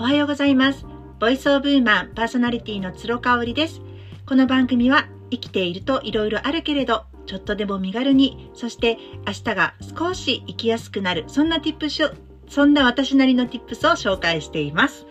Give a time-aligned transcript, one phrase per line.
[0.00, 0.86] おはようございます。
[1.18, 3.82] ボイスオブウーマンパーソナリティの鶴香織です。
[4.24, 12.14] この番組は生きていると色々あるけれど、ちょっとでも身軽に、そして明日が少し生きやすくなる、そんな tips、
[12.48, 15.04] そんな私なりの tips を紹介しています。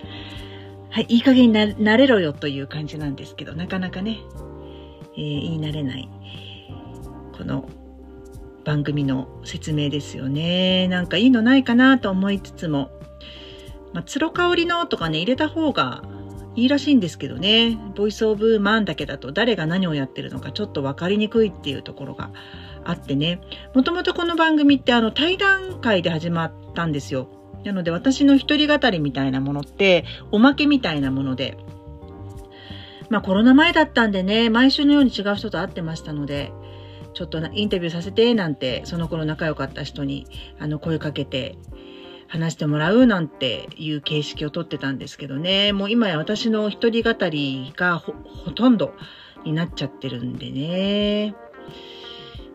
[0.90, 4.18] はい、いい加減になれろよという感じなんですけど、なかなかね、
[5.16, 6.10] えー、言い慣れない、
[7.38, 7.70] この
[8.66, 10.88] 番組の説明ですよね。
[10.88, 12.90] なんかいいのないかなと思いつつも、
[13.94, 16.04] まあ、つろ香りのとかね、入れた方が
[16.56, 17.78] いいらしいんですけどね。
[17.96, 22.32] ボイスオブマンだけだと誰が何をやってるのかちょっと分かりにくいっていうところが
[22.84, 23.42] あってね。
[23.74, 27.30] もともとこの番組ってあの対談会で始まったんですよ。
[27.64, 31.58] なので私の一人語りみたいなものっておまけみたいなもので、
[33.10, 36.52] まあコロナ前だったんでね、毎週のように違う人と会ってましたので、
[37.14, 40.26] ちょっとインタビューさせてなんて、その頃仲良かった人に
[40.60, 41.58] あの声かけて、
[42.30, 45.74] 話してもらうなんていう形式をとってたんですけどね。
[45.74, 48.14] もう今や私の一人語りがほ
[48.52, 48.94] とんど
[49.44, 51.36] になっちゃってるんでね。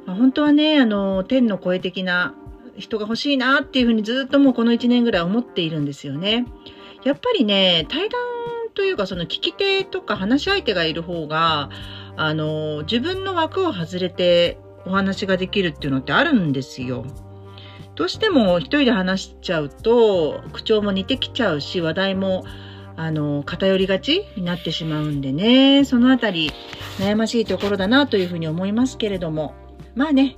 [0.06, 2.34] まあ、本当はね、あの、天の声的な
[2.76, 6.46] 人が欲しいなっていうふうにずっともうこの1年ぐらい思っているんですよね。
[7.02, 8.20] やっぱりね、対談
[8.74, 11.70] というかその聞き手とか話し相手がいる方が、
[12.16, 17.04] あの、自分の枠を外れてお話ができるっていうのってあるんですよ。
[17.94, 22.44] どうしても一人で話しちゃうと口調も似てきちゃうし話題も
[22.96, 25.84] あの偏りがちになってしまうんでね。
[25.84, 26.52] そのあたり
[26.98, 29.54] 悩ましいところだなというふうに思いますけれども。
[29.94, 30.36] まあね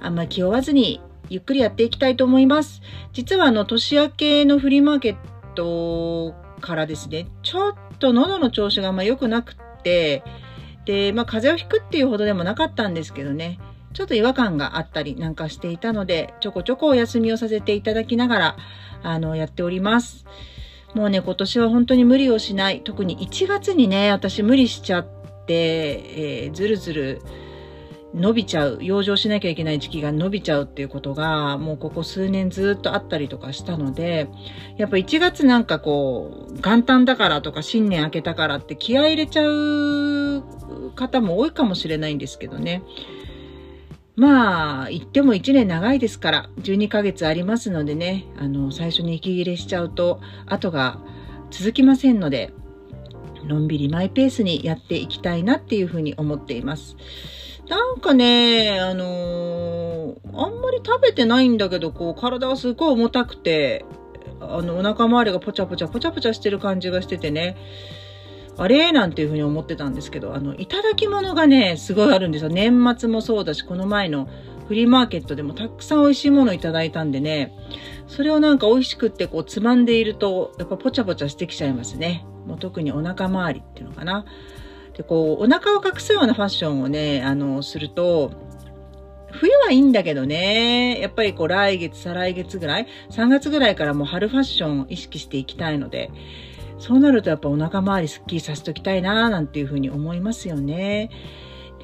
[0.00, 2.82] あんま気負わずにゆっくりやっていきたいと思います。
[3.12, 5.16] 実はあの年明けのフリーマーケッ
[5.54, 10.22] トからですねちょっと喉の調子があんま良くなくって
[10.84, 13.58] でまあ風邪をひくっていうほどでもなかったんですけどね。
[13.92, 18.56] ちょっと違和感があったりなんかしていたので、ちょこちょこお休みをさせていただきながら、
[19.02, 20.24] あの、やっております。
[20.94, 22.82] もうね、今年は本当に無理をしない。
[22.82, 25.06] 特に1月にね、私無理しちゃっ
[25.46, 27.22] て、えー、ずるずる
[28.14, 34.28] 伸びちゃう、養生しなきゃいけない時期が伸びちゃうっていうことが、もうここ数年ずっとあったりとかしたので、
[34.76, 40.42] やっぱ1月なんかこう、元旦だからとか新年明けたからって気合入れちゃう
[40.94, 42.82] 方も多いかもしれないんですけどね。
[44.14, 50.98] まあ、言っても1年長いですから、12ヶ月ありますのでね、あの、最初に息切れしちゃうと、後が
[51.50, 52.52] 続きませんので、
[53.44, 56.96] のんびりマイペースにやっていきたいなっていうふうに思っています。
[57.68, 63.86] なんかね、あのー、あんまり食べてないんだけど、こう、体がすごい重たくて、
[64.40, 67.56] あの、お腹周りがポチャポチャ、ポチャポチャしてる感じがしててね、
[68.58, 68.92] あれ？
[68.92, 72.50] なんていうふうに思ってたんですけど、あの、いただき物がね、すごいあるんですよ。
[72.50, 74.28] 年末もそうだし、この前の
[74.68, 77.52] フリーマーケットでもたくさん美味しいものをいただいたんでね、
[78.06, 82.24] それをなんか美味しくってこうつまんでいると、やっぱポチャポチャしてきちゃいますね。
[82.46, 84.24] もう特にお腹周りっていうのかな。
[84.96, 88.32] で、こう、お腹を隠すようなファッションをね、あの、すると、
[89.30, 96.10] 冬はいいんだけどね、やっぱりこう来月、再来月ぐらい、3月ぐらいからもう春ファッションを意識していきたいので、
[96.78, 101.10] そうなるとやっぱお腹周りすっきりさせときたいななんていうふうに思いますよね。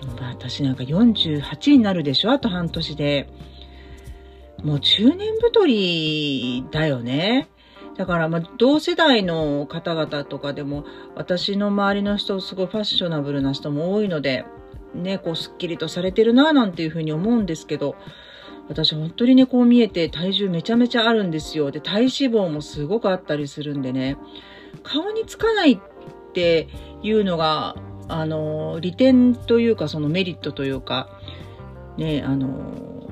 [0.01, 2.33] でも私なんか48になるでしょ？
[2.33, 3.29] あと半年で。
[4.65, 7.49] もう中年太りだよね。
[7.97, 10.85] だからまあ同世代の方々とかでも
[11.15, 14.45] 私の周りの人すごいファッショナブルな人も多いので
[14.95, 17.95] ね、こうすっきりとされてるななんていうふうに思うんですけど
[18.69, 21.71] 私本当にねこう見えて体重めちゃめちゃあるんですよ。
[21.71, 24.17] で体脂肪もすごくあったりするんでね。
[24.83, 25.79] 顔につかないっ
[26.33, 26.69] て
[27.03, 27.77] いうのが、
[28.09, 31.09] あの、利点というか、そのメリットというか、
[31.97, 33.09] ね、あの、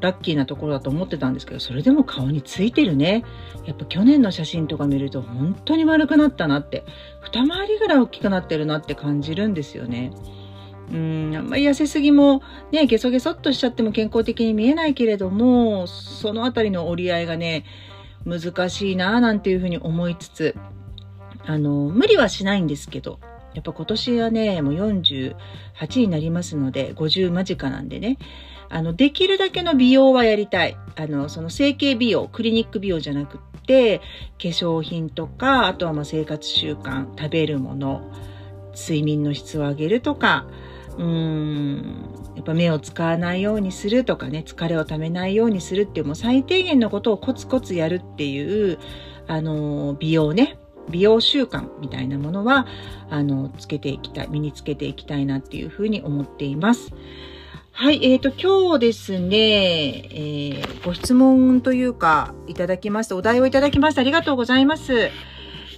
[0.00, 3.24] ラッキーなところだと思ってたんですけど、それでも顔についてるね。
[3.64, 6.84] やっぱ去年の写真とか見ると本当に丸くなったなって、
[7.22, 10.12] 二回りぐらい大きくなってるなって感じるんですよね。
[10.92, 12.42] うん、あんまり痩せすぎも、
[12.72, 17.64] ね、ゲソゲソっとしちゃっても健康的に見えないけれども、そのあたりの折り合いがね、
[18.24, 20.56] 難しいなぁなんていうふうに思いつつ、
[21.44, 23.18] あの、無理はしないんですけど、
[23.54, 25.34] やっぱ今年はね、もう48
[26.00, 28.18] になりますので、50間近なんでね、
[28.68, 30.76] あの、できるだけの美容はやりたい。
[30.96, 34.04] あの、その整形美容、クリニック美容じゃなくって、化
[34.38, 38.10] 粧品とか、あとはまあ生活習慣、食べるもの、
[38.74, 40.46] 睡眠の質を上げるとか、
[40.98, 48.78] うーん、やっぱ目を使わないようにするとかね、疲れをためないようにするっていうもう最低限のことをコツコツやるっていう、
[49.26, 50.58] あの、美容ね、
[50.90, 52.66] 美容習慣みたいなものは、
[53.10, 56.92] あの、つけていきたい、身につけていきたいなっていうふうに思っています。
[57.74, 63.16] はい、えっ、ー、と、今日ですね、えー、ご質問というか、いただきました。
[63.16, 65.10] お題をいただきましてありがとうございます。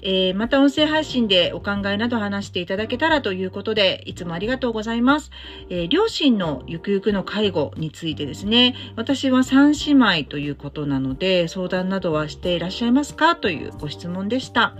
[0.04, 5.30] えー、また音声配信でお考えなど話していただけたらということで、いつもありがとうございます。
[5.70, 14.74] えー、両親のゆくゆくの介護についてですね、私は三姉妹ということなので、相談などはしていらっしゃいますかというご質問でした。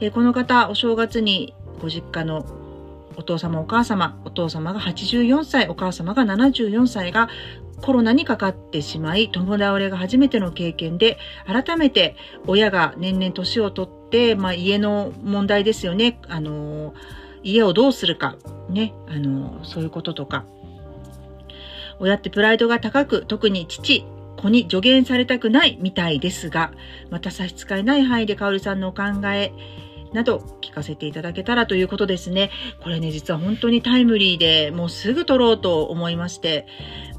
[0.00, 2.46] えー、この方、お正月にご実家の
[3.16, 7.28] お父様お母様、お父様が84歳、お母様が74歳が
[7.82, 12.16] コロナにかかってしまい、友倒れが初めての経験で、改めて
[12.46, 14.01] 親が年々年を取って、
[14.36, 16.20] まあ家の問題ですよね。
[16.28, 16.94] あの、
[17.42, 18.36] 家をどうするか、
[18.68, 20.44] ね、あの、そういうこととか。
[21.98, 24.04] 親ってプライドが高く、特に父、
[24.36, 26.72] 子に助言されたくないみたいですが、
[27.10, 29.52] また差し支えない範囲で香織さんのお考え、
[30.12, 32.50] など聞かせていただけたらということですね。
[32.82, 36.66] これね、実は本当にタイムリーでもうすぐ撮ろうと思いまして、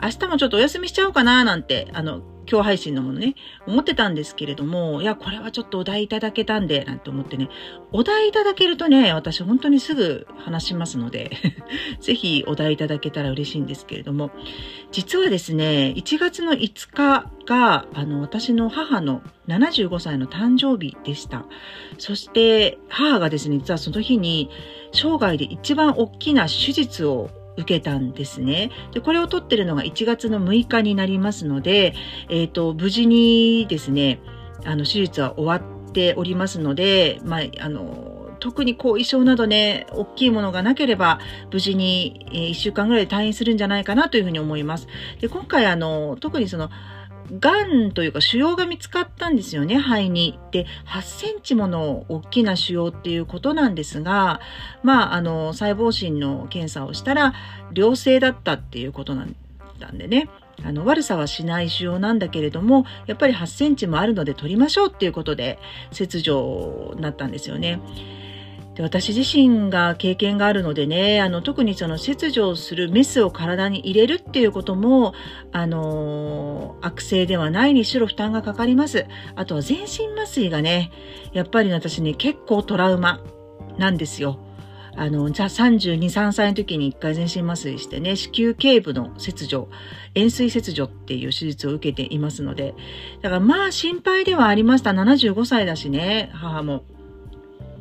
[0.02, 3.36] 明日もちょっとお休みしちゃおうかななんて、あの、今日配信のものね、
[3.68, 7.50] 思ってたんですけれども、いや、これはちょっとお題いただけたんで、なんて思ってね、
[7.92, 11.32] お題いただけるとね、私本当にすぐ話しますので
[12.00, 14.32] ぜひお題いただけたら嬉しいんですけれども、
[14.92, 21.46] 実はですね、1月の5日が、あの、私の母の75歳の誕生日でした。
[21.98, 24.50] そして、母がですね、実はその日に、
[24.92, 28.72] 生涯で一番大きな手術を受けたんですね。
[28.94, 31.94] で、これを取ってるのが1月の6日になりますので、
[32.30, 34.20] えっ、ー、と、無事にですね、
[34.66, 41.20] あの、手術は終わっておりますので、まあ、あの、特に後遺症などね、大きいものがなければ、
[41.52, 44.88] 無事に、1週間ぐらいで退院するんじゃないかなというふうに思います。
[45.22, 46.70] で、今回あの、特にその、
[47.40, 50.40] がんというか腫瘍が見つかったんですよね、肺に。
[50.52, 54.40] で、8センチもの大きな腫瘍っていうことなんですが、
[54.84, 57.34] まあ、あの、細胞診の検査をしたら、
[57.74, 59.36] 良性だったっていうことなん
[59.98, 60.30] でね。
[60.64, 65.60] あの、悪さはしない腫瘍なんだけれども、やっぱり8センチもあるので取りましょうっていうことで、
[65.92, 67.80] 切除になったんですよね。
[68.76, 75.14] で私自身が経験があるのでね、あの、特にその切除するメスを体に入れるっていうことも、
[75.52, 79.06] あの、悪性ではないにしろ負担がかかります。
[79.36, 80.92] あとは全身麻酔がね、
[81.34, 83.22] やっぱり私ね、結構トラウマ
[83.78, 84.40] なんですよ。
[84.96, 89.68] あの、じゃあ32、3歳の時に一回全身麻酔してね、子宮頸部の切除、
[90.16, 92.76] 円錐切除っていう手術を受けていますので、
[93.22, 94.92] だからまあ心配ではありました。
[94.92, 96.84] 75歳だしね、母も。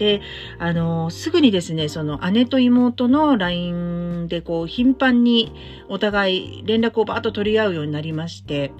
[0.02, 0.20] で、
[0.58, 5.52] あの、すぐにですね、その姉と妹の LINE でこう頻繁に
[5.88, 8.72] お互い連絡をバーッと取り合うようになりまして、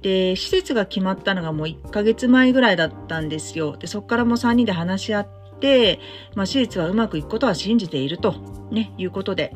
[0.00, 3.76] で、施設が決まったのがもう1ヶ月前ぐらいだったんですよ。
[3.76, 5.28] で、そこからもう3人で話し合っ
[5.60, 6.00] て、
[6.34, 8.34] まあ、手術はうまくいくことは信じていると、
[8.72, 9.54] ね、いうことで。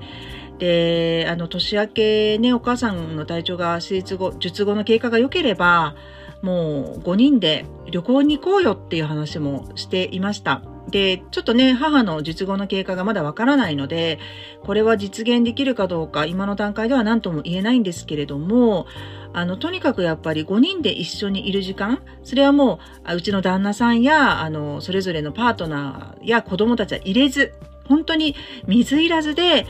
[0.60, 5.96] で、あの、年明けね、お母さんの体調が手術後、術後の経過が良ければ、
[6.42, 10.62] もう5人で旅行に行こうよっていう話もしていました。
[10.90, 14.18] で、ちょっとね、母の術後の経過がまだわからないので、
[14.64, 18.86] これは実現できるかどうか、今の段階では何とも言えないんですけれども、
[19.32, 22.78] あの、とにかくやっぱり5人で一緒にいる時間、それはも
[23.08, 27.52] う、うちの旦那さんや、あの、それぞれのパートナーや子供たちは入れず、
[27.84, 28.34] 本当に
[28.66, 29.66] 水入らずで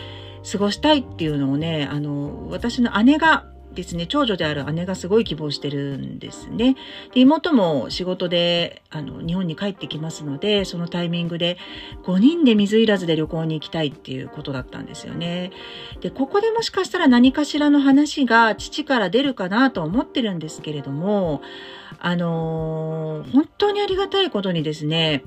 [0.50, 3.46] 過ごしたいっていうのをね、あの、私の姉が
[3.76, 6.74] ですね、長女である姉がすごい希望してるんですね。
[7.14, 11.58] で妹も仕事であの日本に帰ってきますので、そのタイミングで
[12.04, 15.52] 5人で水入らずで旅行に行きたいっていうことだったんですよね。
[16.00, 21.42] で、ここでもしかしたら何かしらの話が父から出るかなと思ってるんですけれども、
[22.00, 25.22] あのー、本当にありがたいことにですね、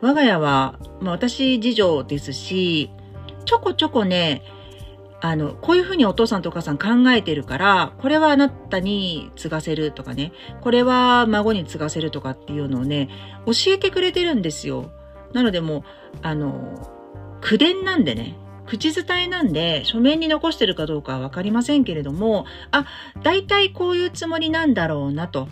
[0.00, 2.90] 我が家は、まあ、私次女ですし、
[3.44, 4.42] ちょこちょこね、
[5.20, 13.08] あの、こういうふうにお父さんとお母さん考えてるから、これはあなたに継がせるとかね、これは孫に継がせるとかっていうのをね、
[13.46, 14.90] 教えてくれてるんですよ。
[15.32, 15.82] なのでもう、
[16.22, 16.88] あの、
[17.40, 22.86] 口伝なんでね、口伝えなんで、書面に残してるかどうかはわかりませんけれども、あ、
[23.22, 25.48] 大体こういうつもりなんだろうなと。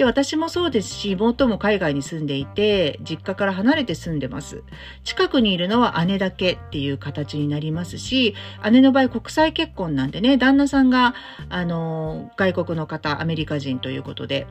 [0.00, 4.64] で、私もそうですし、妹も海外に住んでいて、実家から離れて住んでます。
[5.04, 8.34] 近くにいるのは姉だけっていう形になりますし、
[8.70, 11.14] 姉の場合国際結婚なんでね、旦那さんが、
[11.50, 14.46] あの、外国の方、アメリカ人ということで、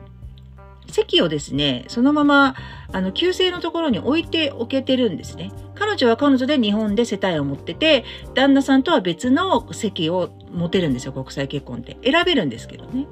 [0.90, 2.54] 席をですね、そのまま、
[2.92, 5.52] あの、旧姓のところに置いておけてるんですね。
[5.74, 8.04] 彼女は彼女で日本で世帯を持ってて、
[8.34, 11.96] 旦那さんとは別の席を持てるんですよ、国際結婚って。
[12.04, 13.06] 選べるんですけどね。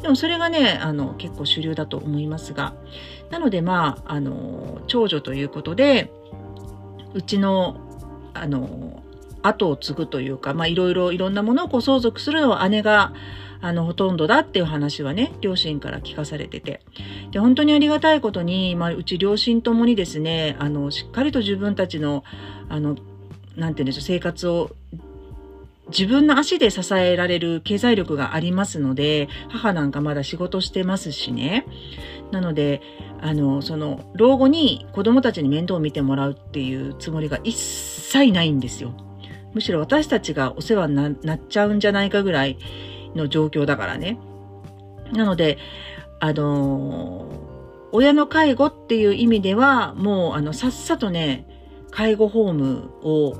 [0.00, 2.74] でもそれがね、あの、結構主流だと思いますが。
[3.30, 6.12] なので、まあ、あの、長女ということで、
[7.14, 7.80] うちの、
[8.34, 9.02] あの、
[9.42, 13.12] 後を継ぐというか、まあいろいろいろんなものをこう相続するのは姉が、
[13.62, 16.82] あの、ほとんどだっていう話はね、両親から聞かされてて。
[17.30, 22.24] で、本当にありがたいことに、まあ、うち両親ともにですね、あの、しっかりと自分たちの、
[22.68, 22.96] あの、
[23.56, 24.72] なんて言うんでしょう、生活を
[25.88, 31.64] 自分の足で支えられる経済力がありますので、母なんかまだ仕事してますしね。
[32.32, 32.80] なので、
[33.20, 38.92] あの、その、老後に子供たちに面倒を見てもらうっていうつもりが一切ないんですよ。
[39.54, 42.58] むしろ私たちがお世話になっちゃうんじゃないかぐらい
[43.14, 44.18] の状況だからね。
[45.12, 45.58] なので、
[46.20, 47.26] あの
[47.92, 51.46] 親の介護っていう意味では、もう、あの、さっさとね、
[51.90, 53.36] 介護ホームを、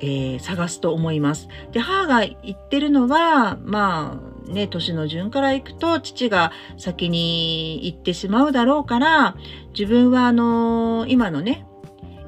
[0.00, 1.48] えー、探すと思います。
[1.70, 9.36] で、母が言ってるのは、まあ、ね、年の順から行くと、父が先に行ってしまうだろうから、
[9.78, 11.64] 自分はあのー、今のね、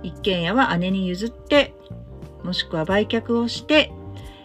[0.04, 1.74] 一軒家は姉に譲って、
[2.44, 3.92] もしくは売却をして、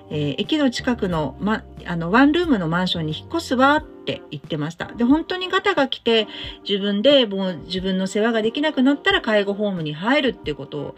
[0.10, 4.86] えー、駅の近くの、ま、あの、ワンルームのマンションに引っ越すわって言ってました。
[4.88, 6.28] で、本当にガタが来て、
[6.68, 10.96] 自分でもう自分の世話ができなくなったら介護ホームに入るってことを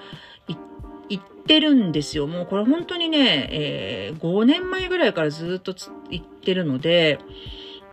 [1.09, 2.27] 言ってるんですよ。
[2.27, 5.73] もうこれ本当にね、えー、5年前ぐらいからずっと
[6.09, 7.19] 言ってるので、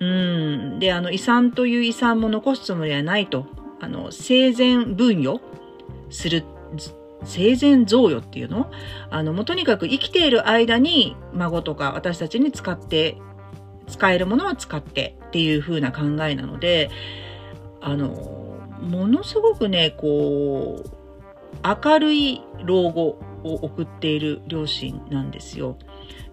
[0.00, 0.78] うん。
[0.80, 3.46] で、あの、遺産という遺産も残すつもりはないと。
[3.80, 5.40] あの、生前分与
[6.10, 6.44] する
[7.24, 8.70] 生前贈与っていうの？
[9.10, 13.16] あの、もうとにかく生きている間に孫とか私たちに使って、
[13.86, 16.90] 使えるものは使ってっていう風な考えなので、
[17.80, 18.08] あの、
[18.80, 20.90] ものすごくね、こう、
[21.62, 25.78] 明るい老後を送っている両親なんですよ。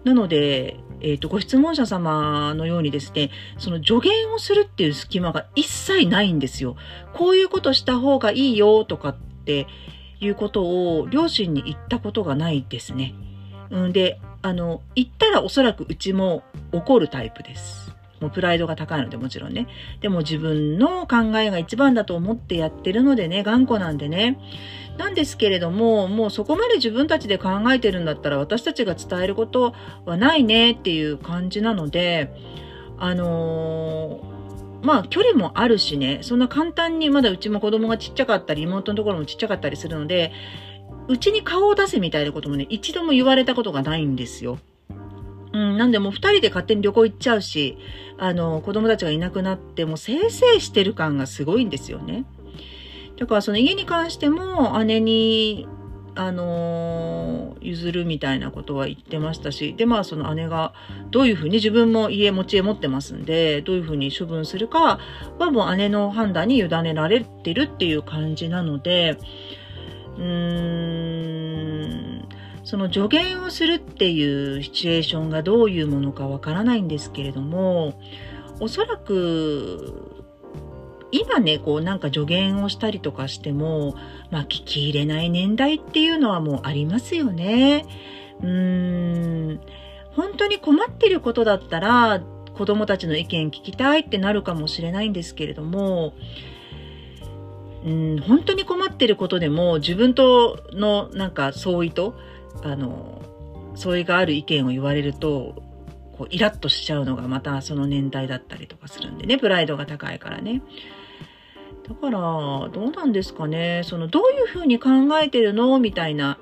[0.04, 6.76] なので、えっ、ー、と、ご質問者様のようにですね、その助言をするっていう隙間が一切ないんですよ。
[7.12, 9.66] こういうことした方がいいよとかって
[10.22, 10.62] いうこと
[10.98, 13.14] を両親に言ったことがないですね。
[13.70, 17.92] うんで、あの、言ったらおそらくうちも怒るタイプです。
[18.20, 19.66] もうプライドが高いのでもちろんね。
[20.00, 24.38] でも自分の考えが一番だと思ってやってるのでね、頑固なんでね。
[24.96, 29.74] なんですけれども、もうそこまで自分たちで考えてるんだったら私たちが伝えること
[30.04, 32.32] はないねっていう感じなので、
[32.98, 34.41] あのー
[34.82, 40.32] まあ距離もあるしね、そんな簡単にまだうちも子供がちっちゃかったり、妹のところもちっちゃかったりするので、
[41.08, 44.58] うちに顔を出せみたいなこともね、一度も言われたことがないんですよ。
[45.52, 47.76] うん、なんでもう二人で勝手に旅行行っちゃうし、
[48.18, 52.24] あの、子供たちがいなくなっても、せいせいしてる感がすごいんですよね。
[53.18, 55.68] だからその家に関しても姉に
[56.14, 60.74] あのー、譲るみたいなことは言ってましたし、で、まあその姉が
[61.10, 65.00] どういうふうに自分も家持ち家持ってますんで、どういうふうに処分するか
[65.38, 69.16] はもう姉の判断に委ねられてるっていう感じなので、
[70.18, 70.26] うー
[72.20, 72.28] ん、
[72.64, 77.98] その助言をするっていうシチュエーションがどういうものかわからないんですけれども、
[78.60, 80.11] おそらく
[81.12, 83.94] 今ね、こうなんか助言をしたりとかしても、
[84.30, 87.84] まあ聞き入れない年代っていうのはもうありますよね。
[88.40, 89.60] うーん、
[90.16, 92.22] 本当に困ってることだったら、
[92.54, 96.14] 子供たちの意見聞きたいってなるかもしれないんですけれども、
[97.84, 102.14] うん、本当に困ってることでも自分とのなんか相違と、
[102.62, 103.22] あの、
[103.74, 105.62] 相違がある意見を言われると、
[106.12, 110.62] こうイラッとしちゃうのがまたその年代だったりとかするんでね、プライドが高いからね。
[111.92, 112.20] だから、
[112.72, 113.82] どうなんですかね。
[113.84, 115.78] その、どういうふうに考えてるの？
[115.78, 116.38] みたいな、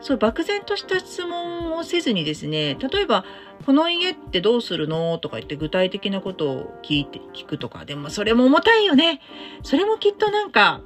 [0.00, 3.24] そう漠然とした質問をせずにですね、例えば、
[3.66, 5.18] この家ってどうするの？
[5.18, 9.20] とか言って具体的なことを聞いて、聞くとか、でもそれも重たいよね。
[9.62, 10.80] それもきっとなんか、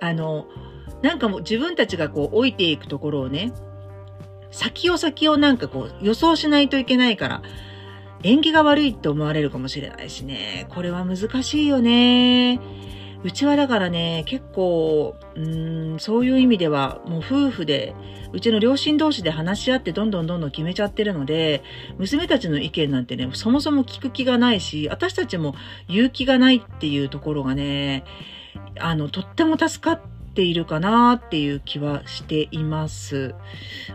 [0.00, 0.46] あの、
[1.02, 3.52] なんかもう自分たちがこう置いていくところをね、
[4.50, 7.42] 先を先をなんかこう予想しないといけないから、
[8.24, 10.66] 縁起が悪いって思われるかもしれないしね。
[10.70, 12.60] これは難しいよね。
[13.24, 17.94] うちはだからね、結構、うん、そういう意味では、もう夫婦で、
[18.32, 21.62] うちの両親同士で話し合ってどんどんどんどん決めちゃってるので、
[21.98, 25.56] 娘たちの意見なんてね、そもそも聞く気がないし、私たちも
[25.88, 28.04] 言う気がないっていうところがね、
[28.78, 30.00] あの、とっても助かっ
[30.34, 33.34] ているかなっていう気はしています。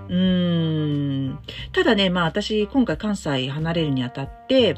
[0.09, 1.39] うん。
[1.71, 4.75] ただね、まあ私、今回関西離れるにあたって、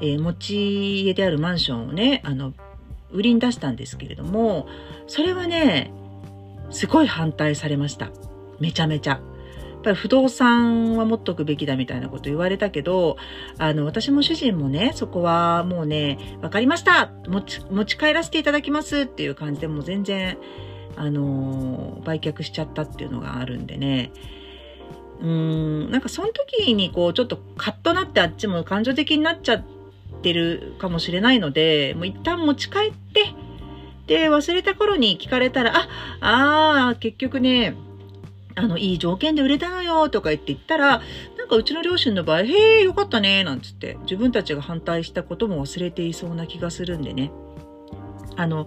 [0.00, 2.52] えー、持ち家であるマンションをね、あの、
[3.10, 4.66] 売りに出したんですけれども、
[5.06, 5.92] それはね、
[6.70, 8.10] すごい反対されました。
[8.60, 9.12] めちゃめちゃ。
[9.12, 13.16] やっぱり不動産は持っとくべきだみたいなこと言われたけど、
[13.58, 20.36] あの、私も主人もね、そこはもうね、わかりました持ち、持ち帰らせていただきますっていう感じでもう全然、
[20.96, 24.10] あの売却しちゃったっていうのがあるんでね、
[25.20, 25.26] うー
[25.86, 29.77] ん、なんかその時にこう、ちょっとカッとなってあっちも感情的になっちゃって
[30.22, 33.34] てるかもしれないので、もう一旦持ち帰って、
[34.06, 35.88] で、忘れた頃に聞かれたら、あ、
[36.20, 37.74] ああ、結局ね、
[38.54, 41.02] あの、いい条件で売れたのよとか言って言ったら、
[41.36, 47.30] なんかうちの両親の場合、へえ、よかったね、なんつって、自分たちが反対したことも忘れていそうな気がするんでね。
[48.36, 48.66] あの、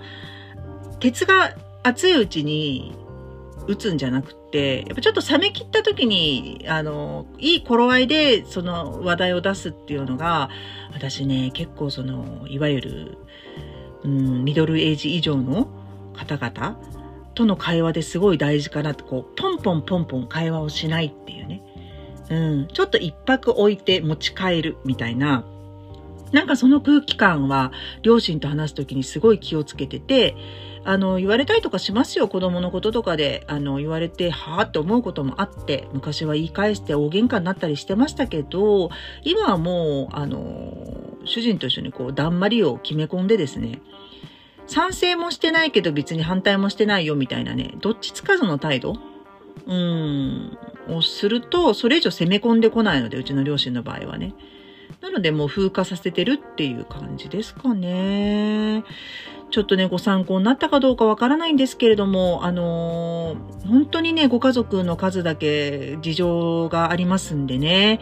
[0.99, 2.95] 鉄が熱いうちに
[3.71, 10.49] 打つんじゃなくて、やっぱちょっと冷め切った時に、あの、いい頃合いでその話題を出すっていうのが、
[10.93, 13.17] 私ね、結構その、いわゆる、
[14.03, 15.67] うん、ミドルエイジ以上の
[16.13, 16.77] 方々
[17.33, 21.63] との会話ですごい大事かなって、こう、ポンポンポンポン会話をしないっていうね。
[22.29, 25.45] うん、ちょっと一泊置いて持ち帰るみたいな、
[26.31, 27.71] なんかその空気感は
[28.03, 30.35] 両親と話すときにすごい気をつけてて、
[30.83, 32.27] あの、言われたりとかしますよ。
[32.27, 38.89] 子供のこととかで、あの、言われて、はぁって思うこともあって、昔は言い返して大喧嘩になったりしてましたけど、
[39.23, 43.79] 今はもう、あの、主人と一緒にこう、だんまりを決め込んでですね、
[44.65, 48.95] 賛成もしてないけど別に反対もしてないよみたいなね、どっちつかずの態度
[49.67, 50.57] うん、
[50.87, 54.33] をすると、それ以上攻め込んでこないので、うちの両親の場合はね。
[55.01, 58.83] なのでもう風化させてるっていう感じですかね。
[59.51, 67.99] ちょっとね、ご参考になったかどうかわからないんですけれども、あのー、本当にね、ご家族の数だけ事情がありますんでね、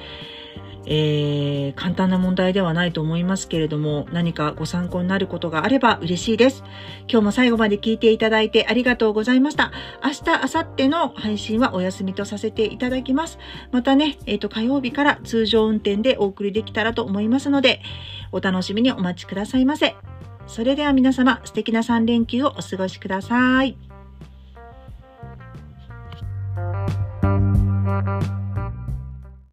[0.86, 6.64] えー、簡単な問題ではないと思いますけれども、何かご参考になることがあれば嬉しいです。
[7.08, 9.72] 今日も最後まで聞いていただいてありがとうございました。
[10.04, 10.24] 明日、
[10.56, 13.40] 明後日の配信はお休みとさせていただきます。
[13.72, 17.82] またね、えっ、ー、と、火曜日から通常運転でお送りできたらと思いますので、
[18.32, 19.96] お楽しみにお待ちくださいませ。
[20.50, 23.78] それでは皆様、素敵な3連休をお過ごしください。